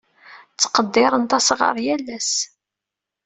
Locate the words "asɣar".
1.37-1.77